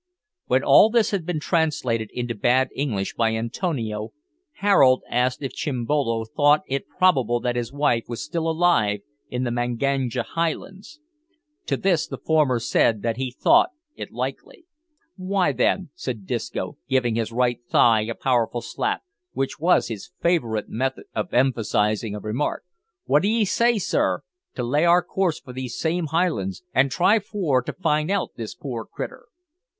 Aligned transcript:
When 0.47 0.63
all 0.63 0.89
this 0.89 1.11
had 1.11 1.27
been 1.27 1.39
translated 1.39 2.09
into 2.11 2.33
bad 2.33 2.69
English 2.75 3.13
by 3.13 3.35
Antonio, 3.35 4.13
Harold 4.53 5.03
asked 5.07 5.43
if 5.43 5.53
Chimbolo 5.53 6.25
thought 6.25 6.63
it 6.67 6.87
probable 6.97 7.39
that 7.41 7.55
his 7.55 7.71
wife 7.71 8.05
was 8.07 8.23
still 8.23 8.49
alive 8.49 9.01
in 9.29 9.43
the 9.43 9.51
Manganja 9.51 10.23
highlands. 10.23 10.99
To 11.67 11.77
this 11.77 12.07
the 12.07 12.17
former 12.17 12.57
said 12.57 13.03
that 13.03 13.17
he 13.17 13.29
thought 13.29 13.69
it 13.95 14.11
likely. 14.11 14.65
"W'y, 15.19 15.55
then," 15.55 15.91
said 15.93 16.25
Disco, 16.25 16.79
giving 16.89 17.13
his 17.13 17.31
right 17.31 17.59
thigh 17.69 18.01
a 18.01 18.15
powerful 18.15 18.61
slap, 18.61 19.03
which 19.33 19.59
was 19.59 19.87
his 19.89 20.09
favourite 20.19 20.67
method 20.67 21.03
of 21.13 21.31
emphasising 21.31 22.15
a 22.15 22.19
remark, 22.19 22.63
"wot 23.05 23.21
d'ye 23.21 23.43
say, 23.43 23.77
sir, 23.77 24.23
to 24.55 24.63
lay 24.63 24.83
our 24.83 25.03
course 25.03 25.39
for 25.39 25.53
these 25.53 25.77
same 25.77 26.07
highlands, 26.07 26.63
and 26.73 26.89
try 26.89 27.19
for 27.19 27.61
to 27.61 27.71
find 27.71 28.09
out 28.09 28.31
this 28.35 28.55
poor 28.55 28.83
critter?" 28.83 29.25